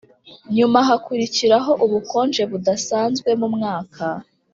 [0.55, 4.05] nyuma hakurikiraho ubukonje budasanzwe mu mwaka